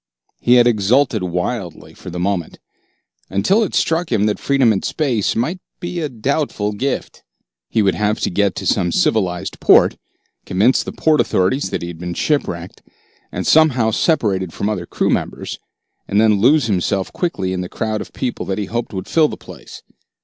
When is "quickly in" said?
17.13-17.61